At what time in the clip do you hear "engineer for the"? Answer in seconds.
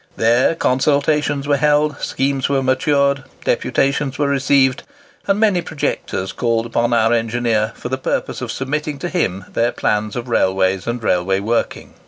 7.13-7.99